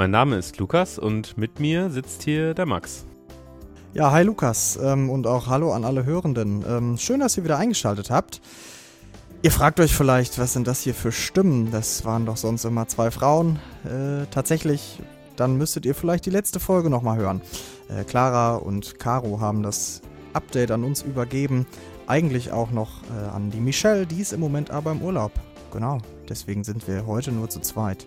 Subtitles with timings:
[0.00, 3.04] Mein Name ist Lukas und mit mir sitzt hier der Max.
[3.92, 6.64] Ja, hi Lukas ähm, und auch hallo an alle Hörenden.
[6.66, 8.40] Ähm, schön, dass ihr wieder eingeschaltet habt.
[9.42, 11.70] Ihr fragt euch vielleicht, was sind das hier für Stimmen?
[11.70, 13.58] Das waren doch sonst immer zwei Frauen.
[13.84, 15.00] Äh, tatsächlich,
[15.36, 17.42] dann müsstet ihr vielleicht die letzte Folge nochmal hören.
[17.90, 20.00] Äh, Clara und Caro haben das
[20.32, 21.66] Update an uns übergeben.
[22.06, 25.32] Eigentlich auch noch äh, an die Michelle, die ist im Moment aber im Urlaub.
[25.70, 28.06] Genau, deswegen sind wir heute nur zu zweit.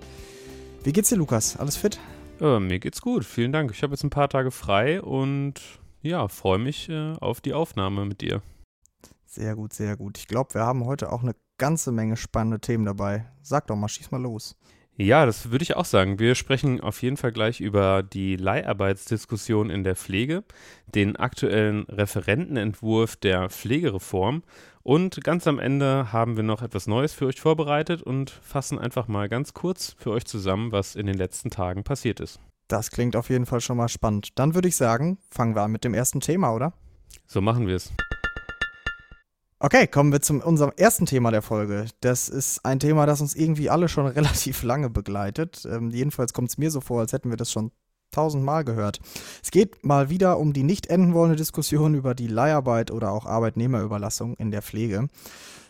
[0.83, 1.55] Wie geht's dir, Lukas?
[1.55, 1.97] Alles fit?
[2.41, 3.71] Äh, mir geht's gut, vielen Dank.
[3.71, 5.53] Ich habe jetzt ein paar Tage frei und
[6.01, 8.41] ja, freue mich äh, auf die Aufnahme mit dir.
[9.25, 10.17] Sehr gut, sehr gut.
[10.17, 13.25] Ich glaube, wir haben heute auch eine ganze Menge spannende Themen dabei.
[13.41, 14.57] Sag doch mal, schieß mal los.
[14.97, 16.19] Ja, das würde ich auch sagen.
[16.19, 20.43] Wir sprechen auf jeden Fall gleich über die Leiharbeitsdiskussion in der Pflege,
[20.93, 24.43] den aktuellen Referentenentwurf der Pflegereform
[24.83, 29.07] und ganz am Ende haben wir noch etwas Neues für euch vorbereitet und fassen einfach
[29.07, 32.39] mal ganz kurz für euch zusammen, was in den letzten Tagen passiert ist.
[32.67, 34.37] Das klingt auf jeden Fall schon mal spannend.
[34.37, 36.73] Dann würde ich sagen, fangen wir an mit dem ersten Thema, oder?
[37.27, 37.93] So machen wir es.
[39.59, 41.85] Okay, kommen wir zu unserem ersten Thema der Folge.
[42.01, 45.65] Das ist ein Thema, das uns irgendwie alle schon relativ lange begleitet.
[45.65, 47.71] Ähm, jedenfalls kommt es mir so vor, als hätten wir das schon
[48.13, 48.99] tausendmal gehört.
[49.41, 53.25] Es geht mal wieder um die nicht enden wollende Diskussion über die Leiharbeit oder auch
[53.25, 55.07] Arbeitnehmerüberlassung in der Pflege.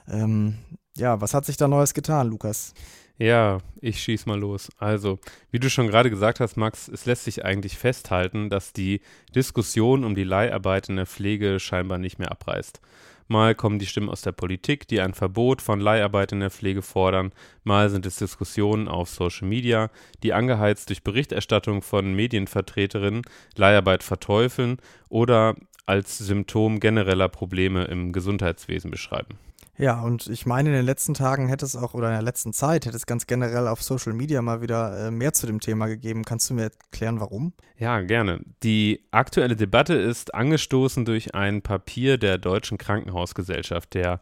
[0.08, 0.58] Ähm,
[0.96, 2.74] ja, was hat sich da Neues getan, Lukas?
[3.18, 4.70] Ja, ich schieß mal los.
[4.80, 5.20] Also,
[5.52, 9.02] wie du schon gerade gesagt hast, Max, es lässt sich eigentlich festhalten, dass die
[9.36, 12.82] Diskussion um die Leiharbeit in der Pflege scheinbar nicht mehr abreißt.
[13.28, 16.82] Mal kommen die Stimmen aus der Politik, die ein Verbot von Leiharbeit in der Pflege
[16.82, 17.32] fordern.
[17.64, 19.90] Mal sind es Diskussionen auf Social Media,
[20.24, 23.24] die angeheizt durch Berichterstattung von Medienvertreterinnen
[23.56, 24.78] Leiharbeit verteufeln
[25.10, 29.38] oder als Symptom genereller Probleme im Gesundheitswesen beschreiben.
[29.78, 32.54] Ja, und ich meine, in den letzten Tagen hätte es auch, oder in der letzten
[32.54, 35.88] Zeit hätte es ganz generell auf Social Media mal wieder äh, mehr zu dem Thema
[35.88, 36.24] gegeben.
[36.24, 37.54] Kannst du mir erklären, warum?
[37.78, 38.42] Ja, gerne.
[38.62, 44.20] Die aktuelle Debatte ist angestoßen durch ein Papier der Deutschen Krankenhausgesellschaft, der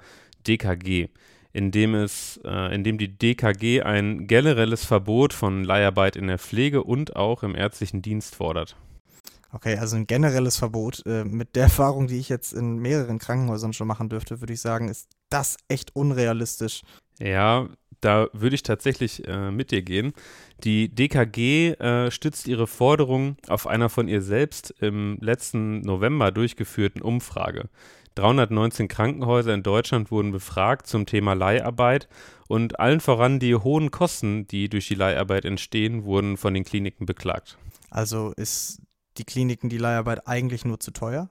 [0.47, 1.09] DKG,
[1.51, 6.39] in dem es, äh, in dem die DKG ein generelles Verbot von Leiharbeit in der
[6.39, 8.77] Pflege und auch im ärztlichen Dienst fordert.
[9.51, 11.05] Okay, also ein generelles Verbot.
[11.05, 14.61] Äh, mit der Erfahrung, die ich jetzt in mehreren Krankenhäusern schon machen dürfte, würde ich
[14.61, 16.81] sagen, ist das echt unrealistisch.
[17.19, 17.67] Ja,
[18.01, 20.13] da würde ich tatsächlich äh, mit dir gehen.
[20.63, 27.01] Die DKG äh, stützt ihre Forderung auf einer von ihr selbst im letzten November durchgeführten
[27.01, 27.69] Umfrage.
[28.15, 32.09] 319 Krankenhäuser in Deutschland wurden befragt zum Thema Leiharbeit
[32.47, 37.05] und allen voran die hohen Kosten, die durch die Leiharbeit entstehen, wurden von den Kliniken
[37.05, 37.57] beklagt.
[37.89, 38.81] Also ist
[39.17, 41.29] die Kliniken die Leiharbeit eigentlich nur zu teuer?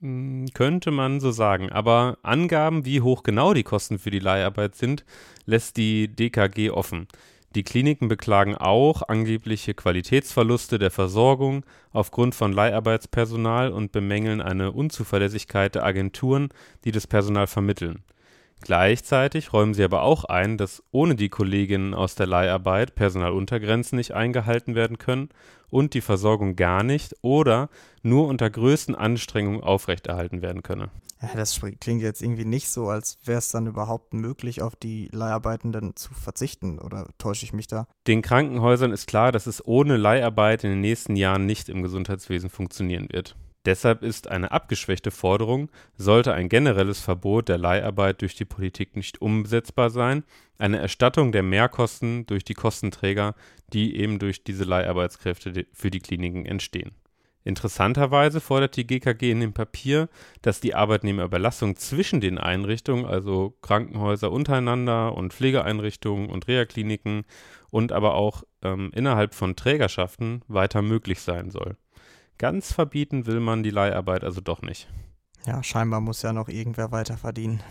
[0.00, 1.70] Hm, könnte man so sagen.
[1.70, 5.04] Aber Angaben, wie hoch genau die Kosten für die Leiharbeit sind,
[5.44, 7.06] lässt die DKG offen.
[7.54, 15.74] Die Kliniken beklagen auch angebliche Qualitätsverluste der Versorgung aufgrund von Leiharbeitspersonal und bemängeln eine Unzuverlässigkeit
[15.74, 16.50] der Agenturen,
[16.84, 18.04] die das Personal vermitteln.
[18.60, 24.12] Gleichzeitig räumen sie aber auch ein, dass ohne die Kolleginnen aus der Leiharbeit Personaluntergrenzen nicht
[24.12, 25.30] eingehalten werden können
[25.70, 27.68] und die Versorgung gar nicht oder
[28.02, 30.90] nur unter größten Anstrengungen aufrechterhalten werden könne.
[31.22, 35.08] Ja, das klingt jetzt irgendwie nicht so, als wäre es dann überhaupt möglich, auf die
[35.12, 36.78] Leiharbeitenden zu verzichten.
[36.78, 37.86] Oder täusche ich mich da?
[38.06, 42.48] Den Krankenhäusern ist klar, dass es ohne Leiharbeit in den nächsten Jahren nicht im Gesundheitswesen
[42.48, 43.36] funktionieren wird.
[43.66, 49.20] Deshalb ist eine abgeschwächte Forderung, sollte ein generelles Verbot der Leiharbeit durch die Politik nicht
[49.20, 50.24] umsetzbar sein,
[50.58, 53.34] eine Erstattung der Mehrkosten durch die Kostenträger,
[53.72, 56.92] die eben durch diese Leiharbeitskräfte für die Kliniken entstehen.
[57.42, 60.08] Interessanterweise fordert die GKG in dem Papier,
[60.42, 67.24] dass die Arbeitnehmerüberlassung zwischen den Einrichtungen, also Krankenhäuser untereinander und Pflegeeinrichtungen und Reha-Kliniken
[67.70, 71.76] und aber auch ähm, innerhalb von Trägerschaften weiter möglich sein soll.
[72.40, 74.88] Ganz verbieten will man die Leiharbeit also doch nicht.
[75.44, 77.62] Ja, scheinbar muss ja noch irgendwer weiter verdienen.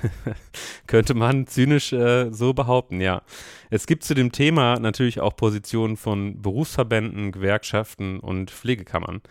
[0.86, 3.22] Könnte man zynisch äh, so behaupten, ja.
[3.68, 9.22] Es gibt zu dem Thema natürlich auch Positionen von Berufsverbänden, Gewerkschaften und Pflegekammern.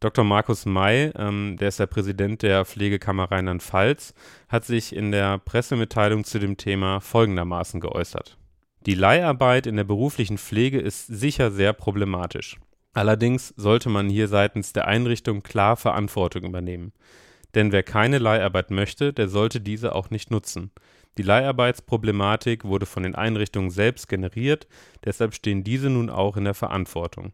[0.00, 0.24] Dr.
[0.24, 4.14] Markus May, ähm, der ist der Präsident der Pflegekammer Rheinland-Pfalz,
[4.48, 8.38] hat sich in der Pressemitteilung zu dem Thema folgendermaßen geäußert.
[8.86, 12.56] Die Leiharbeit in der beruflichen Pflege ist sicher sehr problematisch.
[12.96, 16.94] Allerdings sollte man hier seitens der Einrichtung klar Verantwortung übernehmen.
[17.54, 20.70] Denn wer keine Leiharbeit möchte, der sollte diese auch nicht nutzen.
[21.18, 24.66] Die Leiharbeitsproblematik wurde von den Einrichtungen selbst generiert,
[25.04, 27.32] deshalb stehen diese nun auch in der Verantwortung.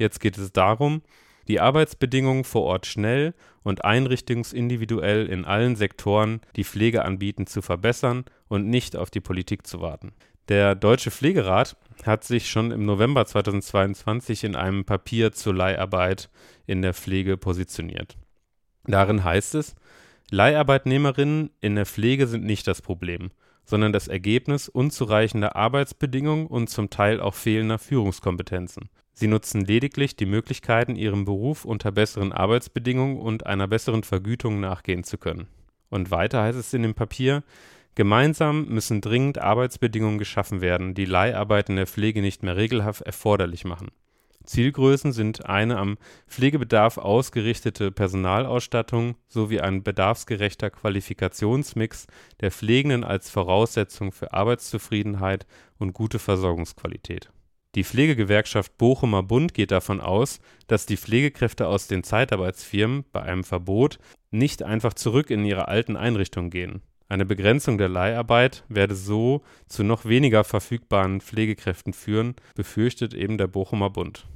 [0.00, 1.02] Jetzt geht es darum,
[1.46, 8.24] die Arbeitsbedingungen vor Ort schnell und einrichtungsindividuell in allen Sektoren, die Pflege anbieten, zu verbessern
[8.48, 10.12] und nicht auf die Politik zu warten.
[10.48, 11.74] Der Deutsche Pflegerat
[12.04, 16.28] hat sich schon im November 2022 in einem Papier zur Leiharbeit
[16.66, 18.18] in der Pflege positioniert.
[18.86, 19.74] Darin heißt es,
[20.30, 23.30] Leiharbeitnehmerinnen in der Pflege sind nicht das Problem,
[23.64, 28.90] sondern das Ergebnis unzureichender Arbeitsbedingungen und zum Teil auch fehlender Führungskompetenzen.
[29.14, 35.04] Sie nutzen lediglich die Möglichkeiten, ihrem Beruf unter besseren Arbeitsbedingungen und einer besseren Vergütung nachgehen
[35.04, 35.46] zu können.
[35.88, 37.44] Und weiter heißt es in dem Papier,
[37.94, 43.64] gemeinsam müssen dringend Arbeitsbedingungen geschaffen werden, die Leiharbeit in der Pflege nicht mehr regelhaft erforderlich
[43.64, 43.90] machen.
[44.44, 45.96] Zielgrößen sind eine am
[46.28, 52.06] Pflegebedarf ausgerichtete Personalausstattung sowie ein bedarfsgerechter Qualifikationsmix
[52.40, 55.46] der Pflegenden als Voraussetzung für Arbeitszufriedenheit
[55.78, 57.30] und gute Versorgungsqualität.
[57.74, 63.44] Die Pflegegewerkschaft Bochumer Bund geht davon aus, dass die Pflegekräfte aus den Zeitarbeitsfirmen bei einem
[63.44, 63.98] Verbot
[64.30, 66.82] nicht einfach zurück in ihre alten Einrichtungen gehen.
[67.08, 73.46] Eine Begrenzung der Leiharbeit werde so zu noch weniger verfügbaren Pflegekräften führen, befürchtet eben der
[73.46, 74.26] Bochumer Bund.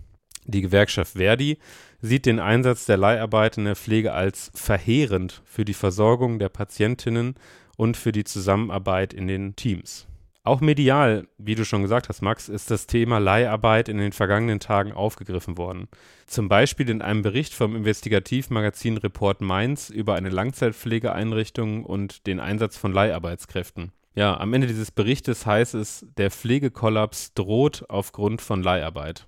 [0.44, 1.58] Die Gewerkschaft Verdi
[2.00, 7.34] sieht den Einsatz der Leiharbeit in der Pflege als verheerend für die Versorgung der Patientinnen
[7.76, 10.06] und für die Zusammenarbeit in den Teams.
[10.48, 14.60] Auch medial, wie du schon gesagt hast, Max, ist das Thema Leiharbeit in den vergangenen
[14.60, 15.88] Tagen aufgegriffen worden.
[16.26, 22.78] Zum Beispiel in einem Bericht vom Investigativmagazin Report Mainz über eine Langzeitpflegeeinrichtung und den Einsatz
[22.78, 23.92] von Leiharbeitskräften.
[24.14, 29.26] Ja, am Ende dieses Berichtes heißt es, der Pflegekollaps droht aufgrund von Leiharbeit.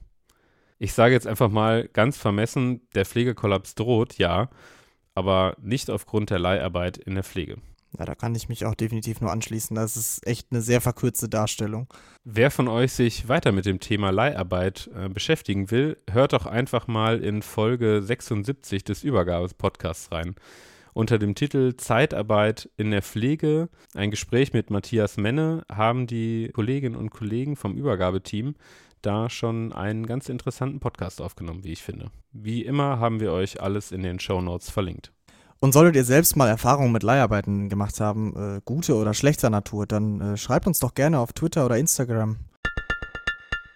[0.78, 4.49] Ich sage jetzt einfach mal ganz vermessen, der Pflegekollaps droht, ja,
[5.14, 7.58] aber nicht aufgrund der Leiharbeit in der Pflege.
[7.98, 9.75] Ja, da kann ich mich auch definitiv nur anschließen.
[9.75, 11.92] Das ist echt eine sehr verkürzte Darstellung.
[12.25, 16.87] Wer von euch sich weiter mit dem Thema Leiharbeit äh, beschäftigen will, hört doch einfach
[16.87, 20.37] mal in Folge 76 des Übergabes-Podcasts rein.
[20.92, 26.96] Unter dem Titel Zeitarbeit in der Pflege, ein Gespräch mit Matthias Menne, haben die Kolleginnen
[26.96, 28.54] und Kollegen vom Übergabeteam
[29.02, 32.10] da schon einen ganz interessanten Podcast aufgenommen, wie ich finde.
[32.32, 35.12] Wie immer haben wir euch alles in den Show Notes verlinkt.
[35.62, 39.87] Und solltet ihr selbst mal Erfahrungen mit Leiharbeiten gemacht haben, äh, gute oder schlechter Natur,
[39.87, 42.39] dann äh, schreibt uns doch gerne auf Twitter oder Instagram.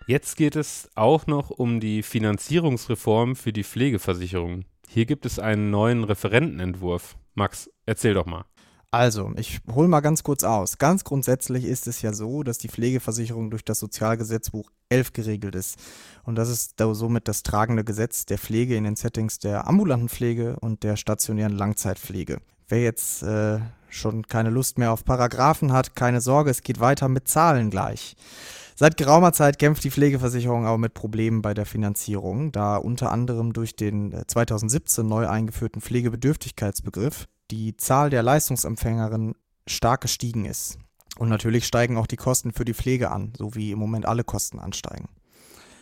[0.06, 4.64] Jetzt geht es auch noch um die Finanzierungsreform für die Pflegeversicherung.
[4.88, 7.16] Hier gibt es einen neuen Referentenentwurf.
[7.34, 8.44] Max, erzähl doch mal.
[8.94, 10.78] Also, ich hole mal ganz kurz aus.
[10.78, 15.80] Ganz grundsätzlich ist es ja so, dass die Pflegeversicherung durch das Sozialgesetzbuch 11 geregelt ist.
[16.22, 20.60] Und das ist somit das tragende Gesetz der Pflege in den Settings der ambulanten Pflege
[20.60, 22.38] und der stationären Langzeitpflege.
[22.68, 27.08] Wer jetzt äh, schon keine Lust mehr auf Paragraphen hat, keine Sorge, es geht weiter
[27.08, 28.14] mit Zahlen gleich.
[28.76, 33.54] Seit geraumer Zeit kämpft die Pflegeversicherung auch mit Problemen bei der Finanzierung, da unter anderem
[33.54, 39.34] durch den 2017 äh, neu eingeführten Pflegebedürftigkeitsbegriff die Zahl der Leistungsempfängerinnen
[39.66, 40.78] stark gestiegen ist.
[41.18, 44.24] Und natürlich steigen auch die Kosten für die Pflege an, so wie im Moment alle
[44.24, 45.08] Kosten ansteigen.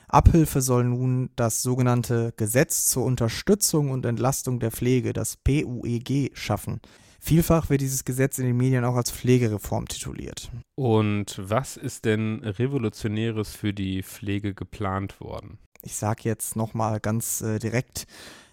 [0.08, 6.80] Abhilfe soll nun das sogenannte Gesetz zur Unterstützung und Entlastung der Pflege, das PUEG, schaffen.
[7.18, 10.50] Vielfach wird dieses Gesetz in den Medien auch als Pflegereform tituliert.
[10.74, 15.58] Und was ist denn Revolutionäres für die Pflege geplant worden?
[15.82, 18.06] Ich sage jetzt nochmal ganz äh, direkt,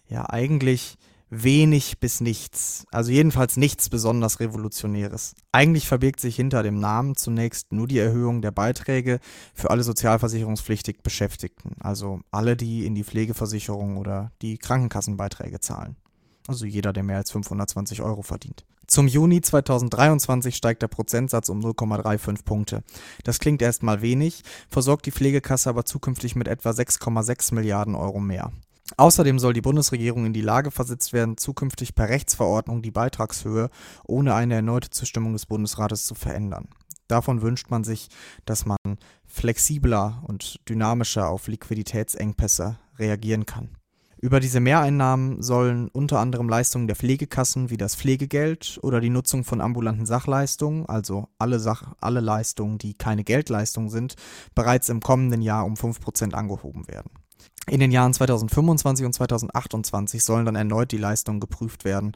[0.08, 0.98] ja eigentlich
[1.30, 2.86] wenig bis nichts.
[2.92, 5.36] Also jedenfalls nichts besonders Revolutionäres.
[5.52, 9.20] Eigentlich verbirgt sich hinter dem Namen zunächst nur die Erhöhung der Beiträge
[9.54, 11.76] für alle sozialversicherungspflichtig Beschäftigten.
[11.80, 15.96] Also alle, die in die Pflegeversicherung oder die Krankenkassenbeiträge zahlen.
[16.48, 18.66] Also jeder, der mehr als 520 Euro verdient.
[18.88, 22.84] Zum Juni 2023 steigt der Prozentsatz um 0,35 Punkte.
[23.24, 28.52] Das klingt erstmal wenig, versorgt die Pflegekasse aber zukünftig mit etwa 6,6 Milliarden Euro mehr.
[28.98, 33.70] Außerdem soll die Bundesregierung in die Lage versetzt werden, zukünftig per Rechtsverordnung die Beitragshöhe
[34.06, 36.68] ohne eine erneute Zustimmung des Bundesrates zu verändern.
[37.08, 38.10] Davon wünscht man sich,
[38.46, 38.78] dass man
[39.26, 43.70] flexibler und dynamischer auf Liquiditätsengpässe reagieren kann.
[44.22, 49.46] Über diese Mehreinnahmen sollen unter anderem Leistungen der Pflegekassen wie das Pflegegeld oder die Nutzung
[49.46, 54.16] von ambulanten Sachleistungen, also alle, Sach alle Leistungen, die keine Geldleistungen sind,
[54.56, 57.12] bereits im kommenden Jahr um 5% angehoben werden.
[57.68, 62.14] In den Jahren 2025 und 2028 sollen dann erneut die Leistungen geprüft werden,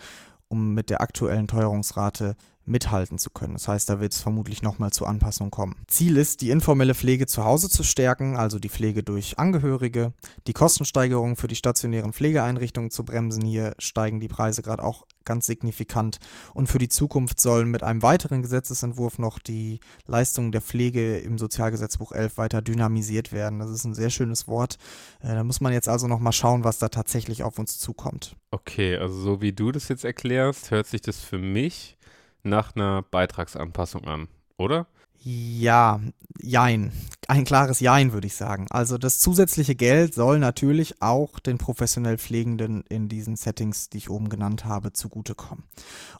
[0.48, 3.54] um mit der aktuellen Teuerungsrate mithalten zu können.
[3.54, 5.76] Das heißt, da wird es vermutlich nochmal zu Anpassungen kommen.
[5.88, 10.14] Ziel ist, die informelle Pflege zu Hause zu stärken, also die Pflege durch Angehörige,
[10.48, 13.44] die Kostensteigerung für die stationären Pflegeeinrichtungen zu bremsen.
[13.44, 16.20] Hier steigen die Preise gerade auch ganz signifikant.
[16.54, 21.38] Und für die Zukunft sollen mit einem weiteren Gesetzesentwurf noch die Leistungen der Pflege im
[21.38, 23.60] Sozialgesetzbuch 11 weiter dynamisiert werden.
[23.60, 24.78] Das ist ein sehr schönes Wort.
[25.22, 28.36] Äh, da muss man jetzt also nochmal schauen, was da tatsächlich auf uns zukommt.
[28.52, 31.98] Okay, also so wie du das jetzt erklärst, hört sich das für mich
[32.44, 34.88] nach einer Beitragsanpassung an, oder?
[35.26, 36.02] Ja,
[36.42, 36.92] jein.
[37.30, 38.68] Ein klares Jein, würde ich sagen.
[38.70, 44.10] Also das zusätzliche Geld soll natürlich auch den professionell Pflegenden in diesen Settings, die ich
[44.10, 45.64] oben genannt habe, zugutekommen.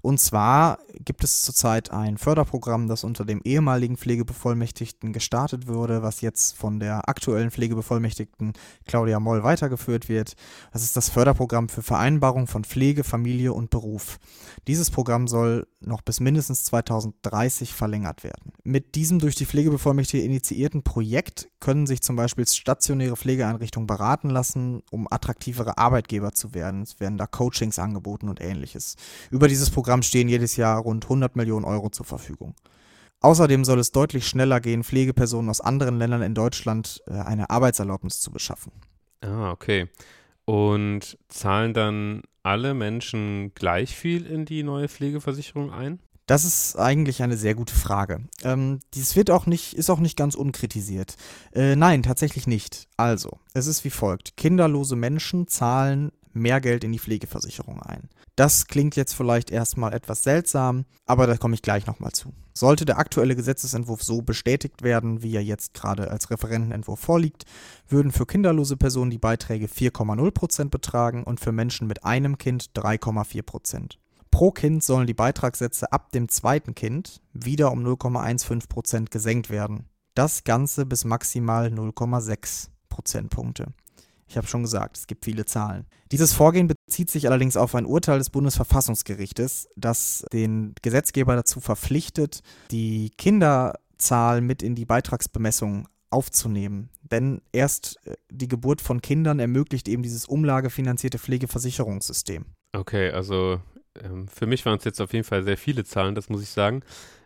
[0.02, 6.22] Und zwar gibt es zurzeit ein Förderprogramm, das unter dem ehemaligen Pflegebevollmächtigten gestartet wurde, was
[6.22, 8.54] jetzt von der aktuellen Pflegebevollmächtigten
[8.86, 10.36] Claudia Moll weitergeführt wird.
[10.72, 14.20] Das ist das Förderprogramm für Vereinbarung von Pflege, Familie und Beruf.
[14.68, 18.54] Dieses Programm soll noch bis mindestens 2030 verlängert werden.
[18.64, 24.84] Mit diesem durch die Pflegebevollmächtigte initiierten Projekt können sich zum Beispiel stationäre Pflegeeinrichtungen beraten lassen,
[24.92, 26.84] um attraktivere Arbeitgeber zu werden.
[26.84, 28.96] Es werden da Coachings angeboten und ähnliches.
[29.32, 32.56] Über dieses Programm stehen jedes Jahr rund 100 Millionen Euro zur Verfügung.
[33.22, 38.20] Außerdem soll es deutlich schneller gehen, Pflegepersonen aus anderen Ländern in Deutschland äh, eine Arbeitserlaubnis
[38.20, 38.74] zu beschaffen.
[39.22, 39.88] Ah, okay.
[40.46, 46.00] Und zahlen dann alle Menschen gleich viel in die neue Pflegeversicherung ein?
[46.26, 48.22] Das ist eigentlich eine sehr gute Frage.
[48.44, 51.16] Ähm, dies wird auch nicht, ist auch nicht ganz unkritisiert.
[51.54, 52.88] Äh, nein, tatsächlich nicht.
[52.96, 54.38] Also, es ist wie folgt.
[54.38, 58.10] Kinderlose Menschen zahlen mehr Geld in die Pflegeversicherung ein.
[58.36, 62.34] Das klingt jetzt vielleicht erstmal etwas seltsam, aber da komme ich gleich nochmal zu.
[62.54, 67.46] Sollte der aktuelle Gesetzesentwurf so bestätigt werden, wie er jetzt gerade als Referentenentwurf vorliegt,
[67.88, 73.98] würden für kinderlose Personen die Beiträge 4,0% betragen und für Menschen mit einem Kind 3,4%.
[74.34, 79.86] Pro Kind sollen die Beitragssätze ab dem zweiten Kind wieder um 0,15% gesenkt werden.
[80.16, 83.68] Das Ganze bis maximal 0,6 Prozentpunkte.
[84.28, 85.86] Ich habe schon gesagt, es gibt viele Zahlen.
[86.12, 92.42] Dieses Vorgehen bezieht sich allerdings auf ein Urteil des Bundesverfassungsgerichtes, das den Gesetzgeber dazu verpflichtet,
[92.72, 96.90] die Kinderzahl mit in die Beitragsbemessung aufzunehmen.
[97.04, 102.46] Denn erst äh, die Geburt von Kindern ermöglicht eben dieses umlagefinanzierte Pflegeversicherungssystem.
[102.76, 103.62] Okay, also
[104.02, 106.50] ähm, für mich waren es jetzt auf jeden Fall sehr viele Zahlen, das muss ich
[106.50, 106.84] sagen.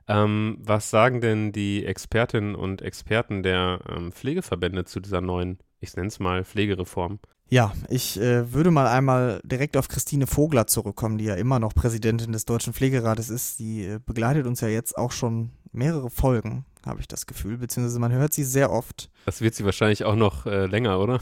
[0.07, 5.95] Ähm, was sagen denn die Expertinnen und Experten der ähm, Pflegeverbände zu dieser neuen, ich
[5.95, 7.19] nenne es mal, Pflegereform?
[7.50, 11.74] Ja, ich äh, würde mal einmal direkt auf Christine Vogler zurückkommen, die ja immer noch
[11.74, 13.59] Präsidentin des Deutschen Pflegerates ist.
[13.59, 18.00] Die äh, begleitet uns ja jetzt auch schon mehrere Folgen, habe ich das Gefühl, beziehungsweise
[18.00, 19.09] man hört sie sehr oft.
[19.25, 21.19] Das wird sie wahrscheinlich auch noch äh, länger, oder?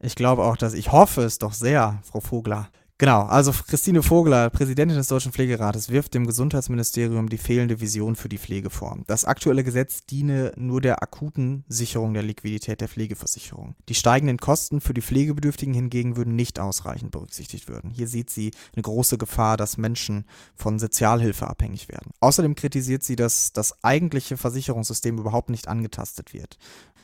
[0.00, 2.68] ich glaube auch, dass ich hoffe es doch sehr, Frau Vogler.
[3.00, 8.28] Genau, also Christine Vogler, Präsidentin des Deutschen Pflegerates, wirft dem Gesundheitsministerium die fehlende Vision für
[8.28, 9.04] die Pflegeform.
[9.06, 13.74] Das aktuelle Gesetz diene nur der akuten Sicherung der Liquidität der Pflegeversicherung.
[13.88, 17.88] Die steigenden Kosten für die Pflegebedürftigen hingegen würden nicht ausreichend berücksichtigt werden.
[17.88, 22.10] Hier sieht sie eine große Gefahr, dass Menschen von Sozialhilfe abhängig werden.
[22.20, 26.58] Außerdem kritisiert sie, dass das eigentliche Versicherungssystem überhaupt nicht angetastet wird.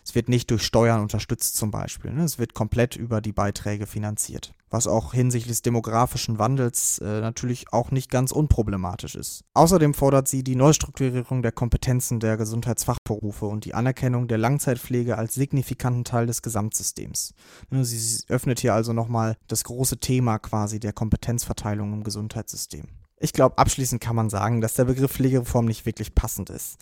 [0.06, 2.12] Es wird nicht durch Steuern unterstützt zum Beispiel.
[2.12, 2.22] Ne?
[2.22, 4.52] Es wird komplett über die Beiträge finanziert.
[4.70, 9.44] Was auch hinsichtlich des demografischen Wandels äh, natürlich auch nicht ganz unproblematisch ist.
[9.54, 15.34] Außerdem fordert sie die Neustrukturierung der Kompetenzen der Gesundheitsfachberufe und die Anerkennung der Langzeitpflege als
[15.34, 17.34] signifikanten Teil des Gesamtsystems.
[17.70, 22.86] Sie öffnet hier also nochmal das große Thema quasi der Kompetenzverteilung im Gesundheitssystem.
[23.18, 26.78] Ich glaube, abschließend kann man sagen, dass der Begriff Pflegereform nicht wirklich passend ist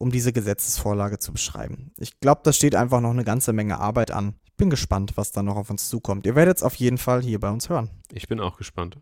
[0.00, 1.92] um diese Gesetzesvorlage zu beschreiben.
[1.98, 4.34] Ich glaube, da steht einfach noch eine ganze Menge Arbeit an.
[4.60, 6.26] Ich bin gespannt, was da noch auf uns zukommt.
[6.26, 7.88] Ihr werdet es auf jeden Fall hier bei uns hören.
[8.12, 8.98] Ich bin auch gespannt.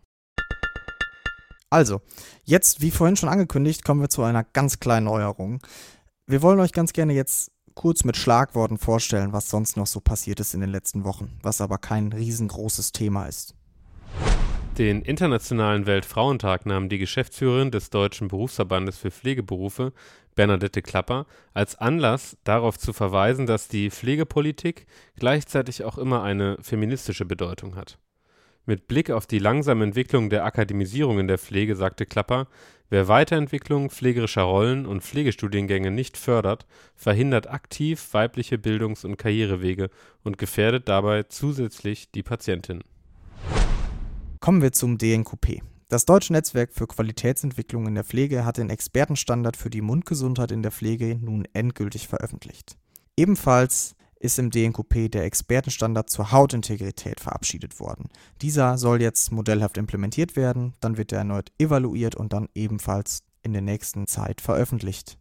[1.69, 1.99] Also,
[2.45, 5.59] jetzt, wie vorhin schon angekündigt, kommen wir zu einer ganz kleinen Neuerung.
[6.27, 10.39] Wir wollen euch ganz gerne jetzt kurz mit Schlagworten vorstellen, was sonst noch so passiert
[10.39, 13.53] ist in den letzten Wochen, was aber kein riesengroßes Thema ist.
[14.77, 19.91] Den Internationalen Weltfrauentag nahm die Geschäftsführerin des Deutschen Berufsverbandes für Pflegeberufe,
[20.39, 24.85] Bernadette Klapper, als Anlass darauf zu verweisen, dass die Pflegepolitik
[25.17, 27.97] gleichzeitig auch immer eine feministische Bedeutung hat.
[28.65, 32.47] Mit Blick auf die langsame Entwicklung der Akademisierung in der Pflege sagte Klapper,
[32.89, 36.65] wer Weiterentwicklung pflegerischer Rollen und Pflegestudiengänge nicht fördert,
[36.95, 39.89] verhindert aktiv weibliche Bildungs- und Karrierewege
[40.23, 42.81] und gefährdet dabei zusätzlich die Patientin.
[44.39, 45.63] Kommen wir zum DNQP.
[45.91, 50.61] Das Deutsche Netzwerk für Qualitätsentwicklung in der Pflege hat den Expertenstandard für die Mundgesundheit in
[50.61, 52.77] der Pflege nun endgültig veröffentlicht.
[53.17, 58.09] Ebenfalls ist im DNQP der Expertenstandard zur Hautintegrität verabschiedet worden.
[58.43, 63.53] Dieser soll jetzt modellhaft implementiert werden, dann wird er erneut evaluiert und dann ebenfalls in
[63.53, 65.17] der nächsten Zeit veröffentlicht.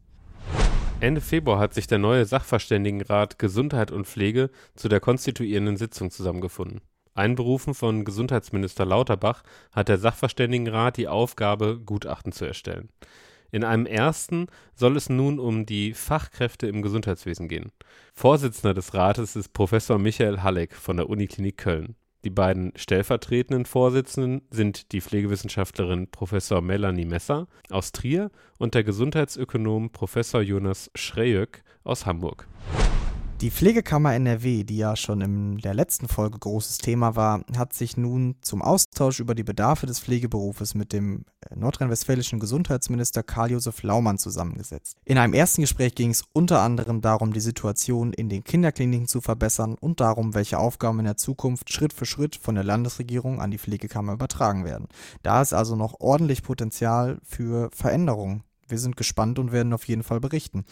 [1.01, 6.83] Ende Februar hat sich der neue Sachverständigenrat Gesundheit und Pflege zu der konstituierenden Sitzung zusammengefunden.
[7.19, 12.89] Einberufen von Gesundheitsminister Lauterbach hat der Sachverständigenrat die Aufgabe, Gutachten zu erstellen.
[13.51, 17.73] In einem ersten soll es nun um die Fachkräfte im Gesundheitswesen gehen.
[18.15, 21.97] Vorsitzender des Rates ist Professor Michael Halleck von der Uniklinik Köln.
[22.25, 29.91] Die beiden stellvertretenden Vorsitzenden sind die Pflegewissenschaftlerin Professor Melanie Messer aus Trier und der Gesundheitsökonom
[29.91, 32.49] Professor Jonas Schrejöck aus Hamburg.
[33.41, 37.97] Die Pflegekammer NRW, die ja schon in der letzten Folge großes Thema war, hat sich
[37.97, 44.19] nun zum Austausch über die Bedarfe des Pflegeberufes mit dem äh, nordrhein-westfälischen Gesundheitsminister Karl-Josef Laumann
[44.19, 44.97] zusammengesetzt.
[45.05, 49.21] In einem ersten Gespräch ging es unter anderem darum, die Situation in den Kinderkliniken zu
[49.21, 53.53] verbessern und darum, welche Aufgaben in der Zukunft Schritt für Schritt von der Landesregierung an
[53.53, 54.89] die Pflegekammer übertragen werden.
[55.23, 58.43] Da ist also noch ordentlich Potenzial für Veränderungen.
[58.67, 60.65] Wir sind gespannt und werden auf jeden Fall berichten.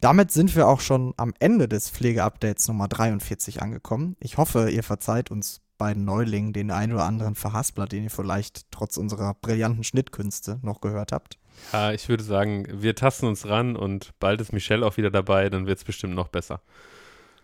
[0.00, 4.16] Damit sind wir auch schon am Ende des Pflegeupdates Nummer 43 angekommen.
[4.18, 8.70] Ich hoffe, ihr verzeiht uns beiden Neulingen den ein oder anderen Verhaspler, den ihr vielleicht
[8.70, 11.38] trotz unserer brillanten Schnittkünste noch gehört habt.
[11.72, 15.50] Ja, ich würde sagen, wir tasten uns ran und bald ist Michelle auch wieder dabei,
[15.50, 16.62] dann wird es bestimmt noch besser.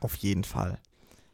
[0.01, 0.79] Auf jeden Fall.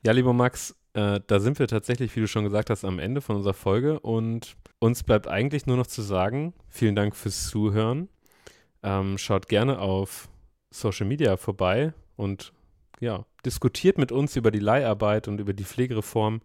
[0.05, 3.21] Ja, lieber Max, äh, da sind wir tatsächlich, wie du schon gesagt hast, am Ende
[3.21, 8.09] von unserer Folge und uns bleibt eigentlich nur noch zu sagen, vielen Dank fürs Zuhören.
[8.83, 10.29] Ähm, schaut gerne auf
[10.73, 12.53] Social Media vorbei und
[13.01, 16.41] ja, diskutiert mit uns über die Leiharbeit und über die Pflegereform.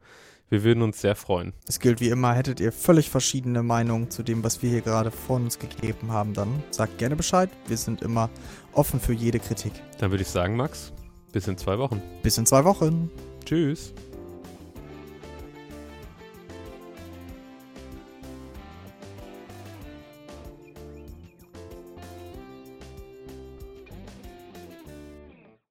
[0.49, 1.53] Wir würden uns sehr freuen.
[1.67, 5.11] Es gilt wie immer, hättet ihr völlig verschiedene Meinungen zu dem, was wir hier gerade
[5.11, 7.49] von uns gegeben haben, dann sagt gerne Bescheid.
[7.67, 8.29] Wir sind immer
[8.71, 9.73] offen für jede Kritik.
[9.99, 10.93] Dann würde ich sagen, Max,
[11.33, 12.01] bis in zwei Wochen.
[12.23, 13.11] Bis in zwei Wochen.
[13.43, 13.93] Tschüss.